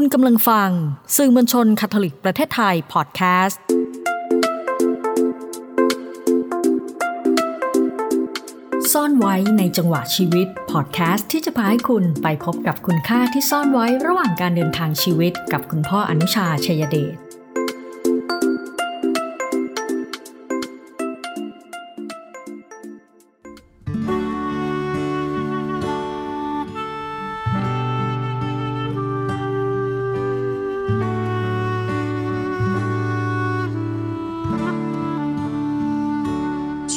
[0.00, 0.70] คุณกำลังฟัง
[1.16, 3.60] สื่อมวลชนคาทอลิกประเทศไทยพอดแคสต์
[8.92, 17.25] ซ่อนไว้ในจังหวะชีวิตพอดแคสต์ที่จะพาให้คุณไปพบกับคุณค่าที่ซ่อนไว้ระหว่างการเดินทางชีวิตกับคุณพ่ออนุชาชัยเดช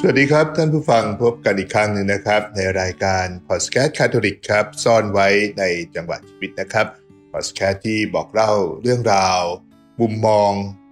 [0.01, 5.27] สวัสดีครับท่านผู้ฟังพบกันอีกครั้งหนึ่งนะครับ ในรายการพอดแคสต์คาทอลิกครับ ซ่อนไว้
[5.59, 5.63] ใน
[5.95, 6.87] จังหวัดชีวิตนะครับ
[7.31, 9.41] พอดแคสต์ที่บอกเล่าเรื่องราว
[10.01, 10.51] มุมมอง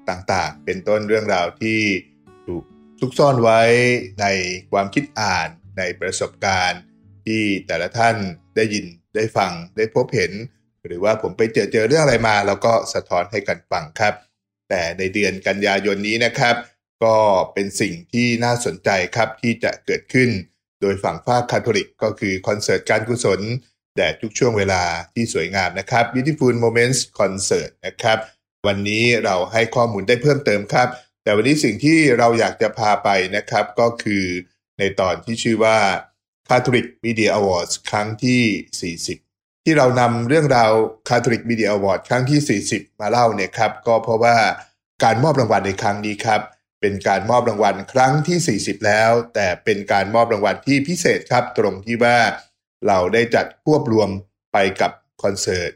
[0.09, 1.81] ต่างๆ เป็นต้นเรื่องราวที่
[2.47, 2.63] ถูก
[2.99, 3.61] ซุกซ่อนไว้
[4.21, 4.25] ใน
[4.71, 6.81] ความคิดอ่านในประสบการณ์
[7.25, 8.15] ที่แต่ละท่าน
[8.55, 10.31] ได้ยินได้ฟังได้พบเห็น
[10.85, 14.13] หรือว่าผมไปเจอเจอเรื่องอะไรมา แล้วก็สะท้อนให้กันฟังครับ
[14.69, 16.55] แต่ในเดือนกันยายนนี้นะครับ
[17.03, 17.17] ก็
[17.53, 20.29] เป็นสิ่งที่น่าสนใจครับที่จะเกิดขึ้น
[20.81, 23.41] โดยฝั่งภาคคาทอลิกก็คือคอนเสิร์ตการกุศล
[23.95, 28.17] แด่ทุกช่วงเวลาที่สวยงามนะครับ Beautiful Moments Concert นะครับ
[28.67, 30.87] วันนี้เราให้ข้อมูลได้เพิ่มเติมครับ
[31.23, 34.25] แต่วันนี้สิ่งที่เราอยากจะพาไปนะครับก็คือ
[34.79, 35.77] ในตอนที่ชื่อว่า
[36.49, 40.71] Catholic Media Awards ครั้งที่ 40 ที่เรานำเรื่องราว
[41.09, 44.35] Catholic Media Award ครั้งที่ 40 มาเล่าเนี่ยครับ ก็เพราะว่า
[45.03, 46.41] การมอบรางวัลในครั้งนี้ครับ
[46.81, 52.17] เป็นการมอบรางวัลครั้งที่ 40 แล้ว แต่เป็นการมอบรางวัลที่พิเศษครับ ตรงที่ว่า
[52.87, 54.09] เราได้จัดควบรวม
[54.53, 54.91] ไปกับ
[55.23, 55.71] คอนเสิร์ต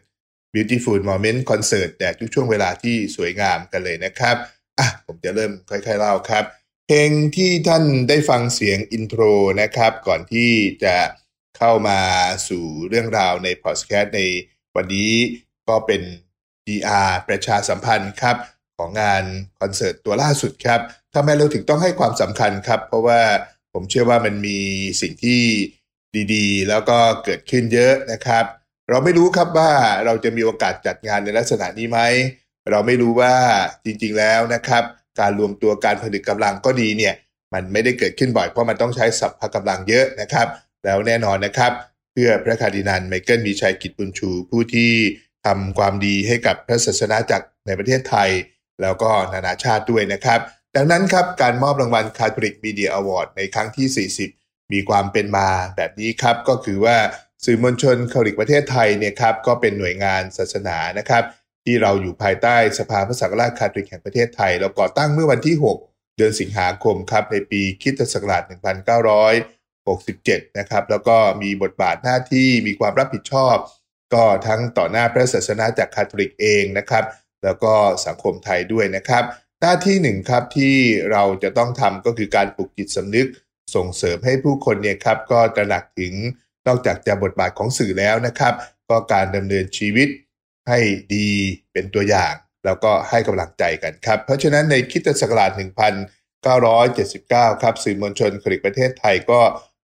[0.53, 4.35] Beautiful Moment Concert แต่ทุกช่วงเวลาที่สวยงามกันเลยนะครับ
[4.79, 6.43] อะผมจะเริ่มค่อยๆเล่าครับ
[6.87, 9.21] เพลงที่ท่านได้ฟังเสียงอินโทร
[9.61, 10.51] นะครับ ก่อนที่
[10.83, 10.95] จะ
[11.57, 11.99] เข้ามา
[12.49, 14.21] สู่เรื่องราวในพอดแคสต์ใน
[14.75, 15.13] วันนี้
[15.67, 16.01] ก็เป็น
[16.65, 18.37] PR ประชาสัมพันธ์ครับ
[18.81, 19.23] ของงาน
[19.59, 20.79] คอนเสิร์ตตัวล่าสุดครับ
[21.15, 23.21] ทำไมเราถึงต้องให้ความสำคัญครับ เพราะว่า
[23.73, 24.59] ผมเชื่อว่ามันมี
[25.01, 25.41] สิ่งที่
[26.33, 28.45] ดีๆ แล้วก็เกิดขึ้นเยอะนะครับ
[28.89, 29.71] เราไม่รู้ครับว่า
[30.05, 31.99] เราจะมีโอกาสจัดงานในลักษณะนี้ไหม
[32.71, 33.33] เราไม่รู้ว่า
[33.85, 34.83] จริงๆแล้วนะครับ
[35.19, 37.13] การรวมตัวการผลิตกำลังก็ดีเนี่ย
[37.53, 40.47] มันไม่ได้เกิดขึ้นบ่อยเพราะมันต้องใช้สรรพกำลังเยอะนะครับ
[40.85, 41.71] แล้วแน่นอนนะครับ
[42.11, 44.91] เพื่อพระคาร์ดินัลไมเคิลมีชัยกิจบุญชู ผู้ที่
[45.45, 48.29] ทำความดีให้กับพระศาสนาจักรในประเทศไทย
[48.81, 50.39] แล้วก็นานาชาติด้วยนะครับ
[50.75, 56.97] ดังนั้นครับการมอบรางวัล Catholic Media Award ในครั้งที่ 40 มีความเป็นมาแบบนี้ครับ ก็คือว่า
[57.45, 61.23] สื่อมวลชนคาทอลิกประเทศไทยเนี่ยครับก็เป็นหน่วยงานศาสนานะครับ
[61.65, 65.55] ที่เราอยู่ภายใต้สภาพระสังฆราชคาทอลิกแห่งประเทศไทย เราก่อตั้งเมื่อวันที่
[65.85, 68.43] 6 เดือนสิงหาคมครับในปีคิตศักราช
[69.71, 73.55] 1967 นะครับแล้วก็มีบทบาทหน้าที่มีความรับผิดชอบ
[74.13, 77.03] ก็ทั้งต่อหน้าพระศาสนาจากคาทอลิกเองนะครับ
[77.43, 77.73] แล้วก็
[78.05, 79.23] สังคมไทยด้วยนะครับ
[79.61, 80.75] หน้าที่หนึ่งครับที่
[81.11, 83.27] เราจะต้องทำก็คือการปลุกจิตสำนึก
[83.75, 86.13] ส่งเสริมให้ผู้คนเนี่ยครับก็ตระหนักถึง
[86.67, 88.53] นอกจากจะบทบาทของสื่อแล้วนะครับ
[88.89, 90.09] ก็การดำเนินชีวิต
[90.69, 90.79] ให้
[91.15, 91.29] ดี
[91.73, 92.33] เป็นตัวอย่าง
[92.65, 95.51] แล้วก็ให้กำลังใจกันครับ เพราะฉะนั้นในคิดศักราช
[96.37, 99.41] 1979 ครับ สื่อมวลชนคลิกประเทศไทยก็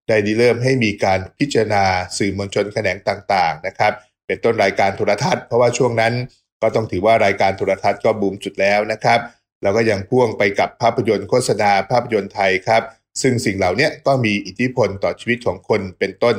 [0.07, 1.83] ได้ดีเริ่มให้มีการพิจารณา
[2.17, 3.93] สื่อมวลชนแขนงต่างๆนะครับ
[4.25, 6.13] เป็นต้นรายการโทรทัศน์เพราะว่าช่วงนั้น
[6.61, 9.19] ก็ต้องถือว่ารายการโทรทัศน์ก็บูมสุดแล้วนะครับ
[9.63, 12.83] แล้วก็ยังพ่วงไปกับภาพยนตร์โฆษณาภาพยนตร์ไทยครับ
[13.21, 16.35] ซึ่งสิ่งเหล่านี้ก็มีอิทธิพลต่อชีวิตของคนเป็นต้น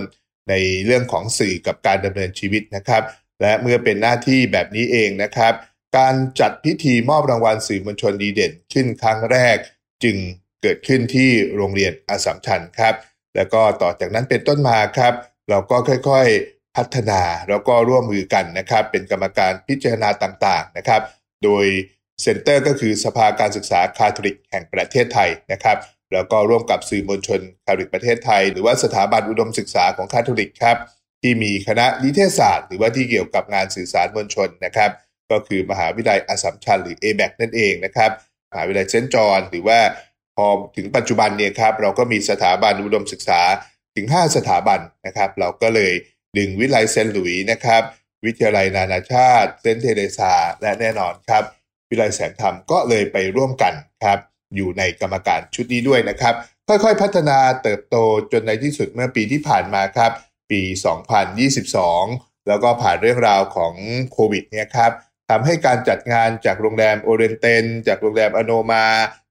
[0.49, 3.03] ในเรื่องของสื่อกับการดำเนินชีวิตนะครับ
[3.41, 5.55] และเมื่อเป็นหน้าที่แบบนี้เองนะครับ
[5.99, 9.57] การจัดพิธีมอบรางวัลสื่อมวลชนดีเด่นขึ้นครั้งแรก
[10.05, 10.17] จึง
[10.63, 12.95] เกิดขึ้นที่โรงเรียนอสัมชัญครับ
[13.37, 15.15] แล้วก็ต่อจากนั้นเป็นต้นมาครับ
[15.51, 15.77] เราก็
[16.09, 16.27] ค่อย
[16.77, 21.03] พัฒนาแล้วก็ร่วมมือกันนะครับ เป็นกรรมการพิจารณาต่างๆนะครับ
[21.45, 21.67] โดย
[22.23, 25.79] เซ็นเตอร์ก็คือสภาการศึกษาคาทอลิกแห่งประเทศไทยนะครับ
[26.13, 30.79] แล้วก็ร่วมกับสื่อมวลชนคาทอลิกประเทศไทย หรือว่าสถาบันอุดมศึกษาของคาทอลิกครับ
[31.23, 34.91] ที่มีคณะนิเทศศาสตร์ หรือว่าที่เกี่ยวกับงานสื่อสารมวลชนนะครับ
[35.31, 38.11] ก็คือมหาวิทยาลัยอสัมชัญหรือ a b a c นั่นเองนะครับ
[38.51, 39.79] มหาวิทยาลัยเซนจอนหรือว่า
[40.37, 43.41] พอถึงปัจจุบันเนี่ยครับเราก็มีสถาบันอุดมศึกษา
[43.97, 45.93] ถึง 5 สถาบันนะครับ เราก็เลย
[46.39, 47.83] ดึงวิทยาลัยเซนหลุยส์นะครับ
[48.25, 51.43] วิทยาลัยนานาชาติ เซนเทเรซา และแน่นอนครับ
[51.89, 53.75] วิทยาลัยแสงธรรมก็เลยไปร่วมกัน
[54.05, 54.19] ครับ
[54.57, 56.35] อยู่ในกรรมการชุดนี้ด้วยนะครับ
[56.69, 57.97] ค่อยๆ พัฒนาเติบโต
[58.33, 60.13] จนในที่สุดเมื่อปีที่ผ่านมาครับ
[60.51, 60.63] ปี
[61.35, 63.75] 2022 แล้วก็ผ่านเรื่องราวของ
[64.13, 64.93] โควิดเนี่ยครับ
[65.31, 68.85] ทำให้การจัดงานจากโรงแรมโอเรนเตน จากโรงแรมอโนมา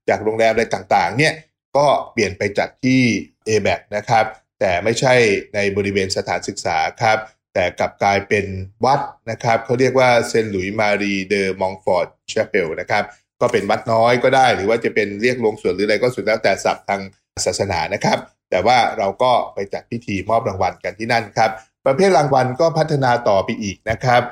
[0.08, 1.34] จากโรงแรมอะไรต่างๆ เนี่ย
[1.76, 3.02] ก็เปลี่ยนไปจัดที่
[3.48, 4.24] a b a c นะครับ
[4.60, 5.14] แต่ไม่ใช่
[5.54, 7.18] ในบริเวณสถานศึกษาครับ
[7.54, 8.46] แต่กลับกลายเป็น
[8.84, 9.00] วัด
[9.30, 13.04] นะครับเขาเรียกว่า Saint Louis-Marie de Montfort Chapel นะครับ
[13.40, 17.00] ก็เป็นวัดน้อยก็ได้ หรือว่าจะเป็นเรียกโรงสวดหรืออะไรก็สุดแล้วแต่ศัพท์ทาง
[17.46, 18.18] ศาสนานะครับ
[18.50, 21.50] แต่ว่าเราก็ไปจัดพิธีมอบรางวัลกันที่นั่นครับ
[21.86, 24.22] ประเภทรางวัลก็พัฒนาต่อไปอีกนะครับ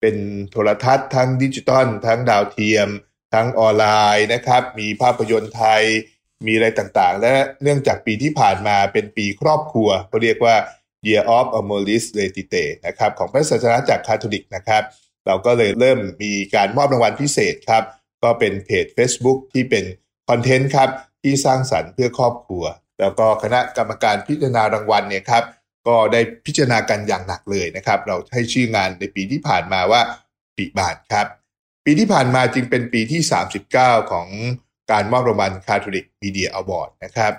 [0.00, 0.16] เป็น
[0.50, 2.88] โทรทัศน์ทั้งดิจิตอลทั้งดาวเทียม
[3.34, 3.86] ทั้งออนไล
[4.16, 5.82] น์นะครับ มีภาพยนตร์ไทย
[6.46, 10.56] มีอะไรต่างๆ และเนื่องจากปีที่ผ่านมาเป็นปีครอบครัวเขาเรียกว่า
[11.06, 14.82] Year of Amoris Laetitia นะครับของพระศาสนจักรคาทอลิกนะครับ
[15.26, 17.84] เราก็เลยเริ่มมีการมอบรางวัลพิเศษครับ
[18.22, 19.84] ก็เป็นเพจ Facebook ที่เป็น
[20.28, 20.90] คอนเทนต์ครับ
[21.22, 22.64] ที่สร้างสรรค์เพื่อครอบครัว
[23.00, 25.44] แล้วก็คณะกรรมการพิจารณารางวัลเนี่ยครับ
[25.86, 30.00] ก็ได้พิจารณากันอย่างหนักเลยนะครับ เราให้ชื่องานในปีที่ผ่านมาว่า
[30.56, 31.26] ปีบานครับ
[31.84, 33.20] ปีที่ผ่านมาจึงเป็นปีที่
[33.66, 34.28] 39 ของ
[34.90, 37.32] การมอบรางวัล Catholic Media Award นะครับ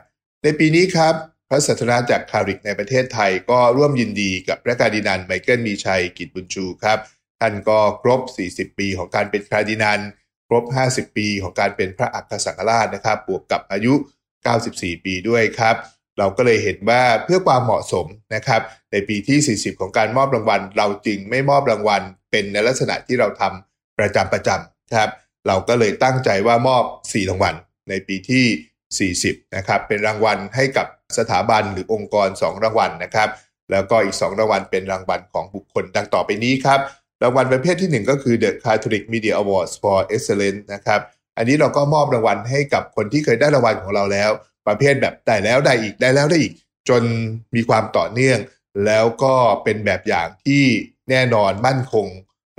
[0.44, 1.14] ในปีนี้ครับ
[1.50, 7.00] พระศาสนจักรคาทอลิกในประเทศไทยก็ร่วมยินดีกับพระคาร์ดินัลไมเคิลมีชัยกิจบุญชูครับ
[7.40, 8.22] ท่านก็ครบ
[8.52, 10.00] 40 ปีของการเป็นคาร์ดินัล
[10.48, 13.94] ครบ 50 ปีของการเป็นพระอัครสังฆราชนะครับบวกกับอายุ
[14.50, 15.76] 94 ปีด้วยครับ
[16.18, 18.06] เราก็เลยเห็นว่าเพื่อความเหมาะสม
[18.36, 18.62] นะครับ
[18.92, 22.02] ในปีที่ 40 ของการมอบรางวัล เราจึงไม่มอบรางวัล
[22.32, 25.10] เป็นในลักษณะที่เราทำประจำประจำครับ
[25.48, 27.56] เราก็เลยตั้งใจว่ามอบ 4 รางวัล
[27.90, 33.30] ในปีที่ 40 นะครับ เป็นรางวัลให้กับสถาบันหรือองค์กร 2 รางวัลนะครับ
[33.72, 36.80] แล้วก็อีก 2 รางวัลเป็นรางวัลของบุคคลดังต่อไปนี้ครับ
[37.24, 41.02] รางวัลประเภทที่ 1 ก็คือ The Catholic Media Awards for Excellence นะครับ
[41.38, 44.32] อันนี้เราก็มอบรางวัลให้กับคนที่เคยได้รางวัลของเราแล้ว
[44.68, 46.54] ประเภทแบบได้แล้วได้อีกได้แล้วได้อีก
[46.90, 47.04] จน
[47.56, 48.40] มีความต่อเนื่อง
[48.86, 50.64] แล้วก็เป็นแบบอย่างที่
[51.10, 52.08] แน่นอนมั่นคง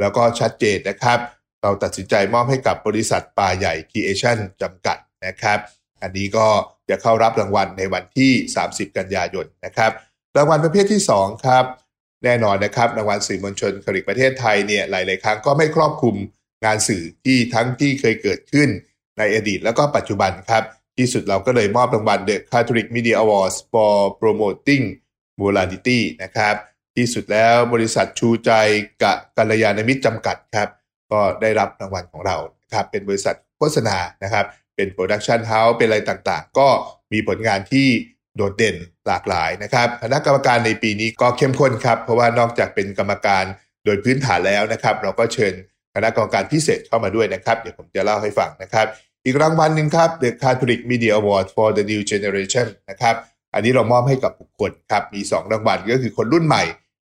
[0.01, 1.19] แล้วก็ชัดเจนนะครับ
[1.63, 5.59] เราตัดสินใจมอบให้กับบริษัทป่าใหญ่ Creation จำกัดนะครับ
[6.03, 6.47] อันนี้ก็
[6.89, 8.33] จะเข้ารับรางวัลในวันที่
[8.67, 9.93] 30 กันยายนนะครับ
[10.37, 11.65] รางวัลประเภทที่ 2 ครับ
[12.25, 16.17] แน่นอนนะครับ รางวัลสื่อมวลชนคลิกประเทศไทยเนี่ยหลาย ๆ ครั้งก็ไม่ครอบคลุม
[16.65, 18.69] งานสื่อที่ทั้งที่เคยเกิดขึ้น
[19.19, 20.65] ในอดีตแล้วก็ปัจจุบันครับ
[20.99, 24.85] ที่สุดเราก็เลยมอบรางวัล The Catholic Media Awards for Promoting
[25.41, 26.55] Morality นะครับ
[26.97, 28.51] ที่สุดแล้วบริษัทชูใจ
[29.03, 30.69] กะกัลยาณมิตรจำกัดครับ
[31.13, 32.37] ก็ได้รับรางวัลของเรา
[32.75, 36.69] ครับเป็นบริษัทโฆษณานะครับ เป็น production house เป็นอะไรต่างๆ ก็
[37.13, 37.89] มีผลงานที่
[38.37, 38.77] โดดเด่น
[39.07, 43.45] หลากหลายนะครับคณะกรรมการในปีนี้ก็เข้มข้นครับ เพราะว่านอกจากเป็นกรรมการ
[43.85, 45.55] โดยพื้นฐานแล้วนะครับ เราก็เชิญ
[45.95, 48.87] คณะกรรมการพิเศษเข้ามาด้วยนะครับ เดี๋ยวผมจะเล่าให้ฟังนะครับ
[49.25, 53.15] อีกรางวัลหนึ่งครับ The Catholic Media Award for the New Generation นะครับ
[53.55, 56.65] อันนี้เรามอบให้กับบุคคลครับมี 2 รางวัลก็คือคนรุ่นใหม่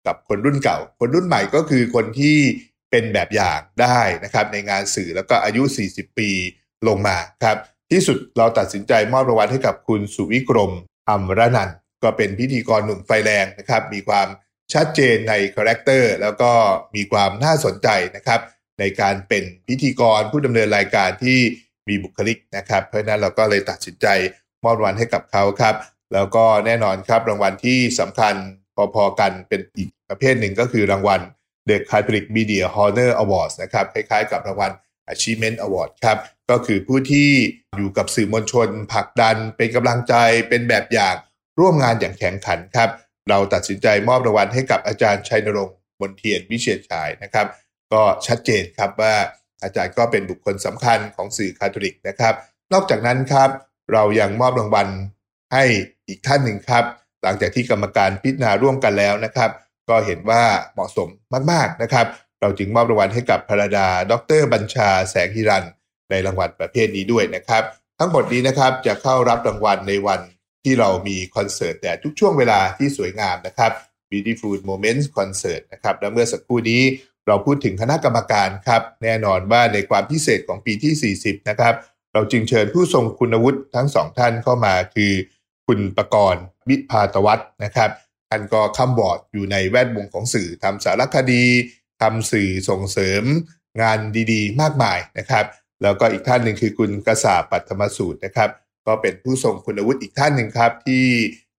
[0.06, 2.36] กับคนรุ่นเก่า คนรุ่นใหม่ก็คือคนที่
[2.92, 6.30] เป็นแบบอย่างได้นะครับในงานสื่อแล้วก็อายุ 40 ปี
[6.88, 7.58] ลงมาครับ
[7.92, 10.72] ที่สุดเราตัดสินใจมอบรางวัลให้กับคุณสุวิกรม
[11.08, 11.70] อัมระนันทน์
[12.02, 14.28] ก็เป็นพิธีกรหนุ่มไฟแรงนะครับมีความ
[14.72, 16.52] ชัดเจนใน character แล้วก็
[16.94, 18.40] มีความน่าสนใจนะครับ
[18.80, 21.38] ในการเป็นพิธีกรผู้ดำเนินรายการที่
[21.88, 24.06] มีบุคลิกนะครับ เพราะนั้นเราก็เลยตัดสินใจ
[24.64, 25.74] มอบรางวัลให้กับเขาครับ
[26.14, 28.34] แล้วก็แน่นอนครับรางวัลที่สำคัญ
[28.94, 31.20] พอๆกันเป็นอีกประเภทหนึ่งก็คือรางวัล
[31.68, 34.72] The Catholic Media Honor Awards นะครับคล้ายๆกับรางวัล
[35.12, 36.18] Achievement Award ครับ
[36.50, 37.28] ก็คือผู้ที่
[37.76, 40.14] อยู่กับสื่อมวลชนผลักดัน เป็นกำลังใจ
[40.48, 41.16] เป็นแบบอย่าง
[41.60, 42.90] ร่วมงานอย่างแข็งขันครับ
[43.28, 47.46] เราตัดสินใจมอบรางวัลให้กับอาจารย์ชัยนรงค์มนเทียนวิเชียรชายนะครับ
[47.92, 49.14] ก็ชัดเจนครับว่า
[49.62, 52.34] อาจารย์ก็เป็นบุคคลสำคัญของสื่อคาทอลิกนะครับ
[52.72, 53.50] นอกจากนั้นครับ
[53.92, 54.88] เรายังมอบรางวัล
[55.52, 55.64] ให้
[56.08, 56.84] อีกท่านหนึ่งครับ
[57.22, 59.50] หลังจากที่กรรมการพิจารณาร่วมกันแล้วนะครับ
[59.88, 61.08] ก็เห็นว่าเหมาะสม
[61.50, 62.06] มากๆนะครับ
[62.40, 65.64] เราจึงมอบรางวัลให้กับพระดา ดรบัญชาแสงฮิรัน
[66.10, 67.62] ในรางวัลประเภทนี้ด้วยนะครับ
[67.98, 70.20] ทั้งหมดนี้นะครับจะเข้ารับรางวัลในวัน
[70.62, 73.72] ที่เรามีคอนเสิร์ตแต่ทุกช่วงเวลาที่สวยงามนะครับ
[74.10, 76.82] Beautiful Moments Concert นะครับและเมื่อสักครู่นี้
[77.26, 81.74] เราพูดถึงคณะกรรมการครับแน่นอนว่าในความพิเศษของปีที่ 40 นะครับ
[82.14, 85.12] เราจึงเชิญผู้ทรงคุณวุฒิทั้งสองท่านเข้ามาคือ
[85.66, 87.90] คุณประกรณ์วิพาตวัฒนะครับ
[88.32, 91.44] ท่านก็ค้ำบอร์ดอยู่ในแวดวงของสื่อทำสารคดี
[92.02, 93.22] ทำสื่อส่งเสริม
[93.82, 93.98] งาน
[94.32, 95.44] ดีๆ มากมายนะครับ
[95.82, 98.50] แล้วก็อีกท่านหนึ่งคือคุณกษาปัตมสูตรนะครับ
[98.86, 101.04] ก็เป็นผู้ทรงคุณวุฒิอีกท่านหนึ่งครับ ที่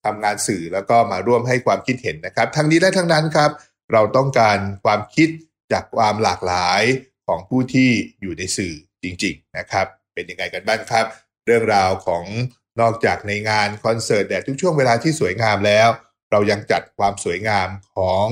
[0.05, 3.51] ทำงานสื่อแล้วก็มาร่วมให้ความคิดเห็นนะครับ ทั้งนี้และทั้งนั้นครับ
[3.91, 5.29] เราต้องการความคิด
[5.71, 6.81] จากความหลากหลาย
[7.27, 7.89] ของผู้ที่
[8.21, 11.05] อยู่ในสื่อจริง ๆนะครับ เป็นยังไงกันบ้างครับ
[11.45, 12.23] เรื่องราวของ
[12.81, 15.89] นอกจากในงานคอนเสิร์ตแต่ทุกช่วงเวลาที่สวยงามแล้ว
[16.33, 18.27] เรายังจัดความสวยงามของ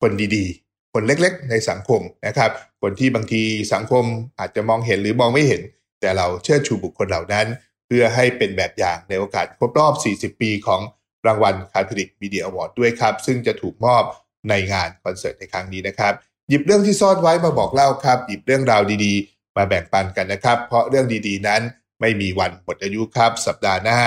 [0.00, 2.50] คนดีๆ คนเล็กๆ ในสังคมนะครับ
[2.82, 4.04] คนที่บางทีสังคม
[4.38, 5.62] อาจจะมองเห็นหรือมองไม่เห็น
[6.00, 7.46] แต่เราเชิดชูบุคคลเหล่านั้น
[7.86, 10.80] เพื่อให้เป็นแบบอย่างในโอกาสครบรอบ 40 ปีของ
[11.26, 14.04] รางวัลคาทลิกมีเดียอวอร์ดด้วยครับ ซึ่งจะถูกมอบ
[14.48, 16.12] ในงานคอนเสิร์ตในครั้งนี้นะครับ
[16.48, 21.62] หยิบเรื่องที่ซ่อนไว้มาบอกเล่าครับ หยิบเรื่องราวดีๆ มาแบ่งปันกันนะครับ เพราะเรื่องดีๆ นั้น
[22.00, 24.00] ไม่มีวันหมดอายุครับ สัปดาห์หน้า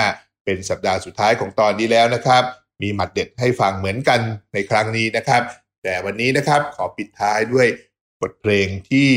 [0.44, 2.44] เป็นสัปดาห์สุดท้ายของตอนนี้แล้วนะครับ
[2.82, 4.20] มีหมัดเด็ดให้ฟังเหมือนกัน
[4.54, 5.42] ในครั้งนี้นะครับ
[5.82, 7.66] แต่วันนี้นะครับขอปิดท้ายด้วย
[8.20, 9.10] บทเพลงที่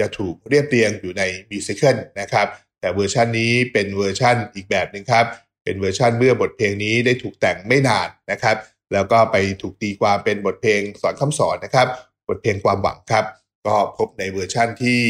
[0.00, 2.46] จะถูกเรียบเรียงอยู่ใน musical นะครับ
[2.80, 5.26] แต่เวอร์ชันนี้เป็นเวอร์ชันอีกแบบหนึ่งครับ
[5.64, 8.56] เป็นเวอร์ชันเมื่อบทเพลงนี้ได้ถูกแต่งไม่นานนะครับ
[8.92, 11.88] แล้วก็ไปถูกตีความเป็นบทเพลงสอนคำสอนนะครับ
[12.28, 13.24] บทเพลงความหวังครับ
[13.66, 15.00] ก็พบในเวอร์ชั่นที่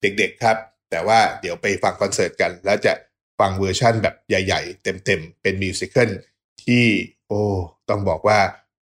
[0.00, 0.56] เด็กๆครับ
[0.90, 2.92] แต่ว่าเดี๋ยวไปฟังคอนเสิร์ตกัน แล้วจะ
[3.40, 6.10] ฟังเวอร์ชั่นแบบใหญ่ ๆ เต็มๆเป็น musical
[6.64, 6.84] ที่
[7.28, 7.42] โอ้
[7.88, 8.38] ต้องบอกว่า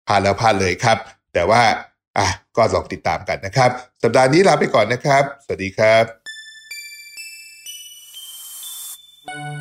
[0.07, 0.99] พลาดแล้วพลาดเลยครับ
[1.35, 1.63] แต่ว่า
[2.19, 3.71] อะก็ลองติดตามกันนะครับ
[4.03, 6.05] สัปดาห์นี้ลาไปก่อนนะครับ สวัสดีครับ
[9.29, 9.54] อา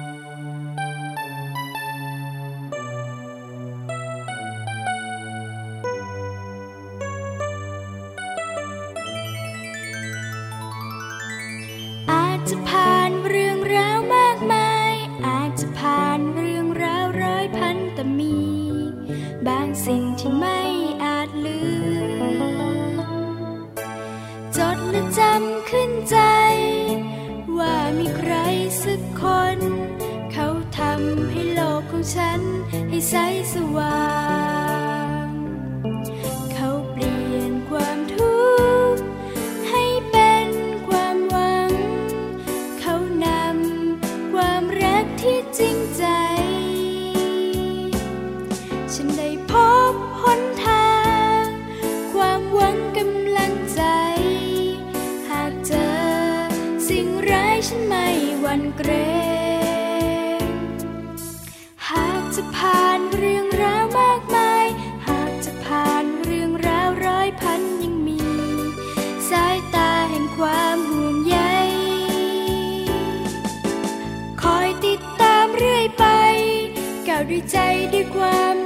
[77.33, 77.59] ด้วยใจ
[77.93, 78.62] ด้วยควา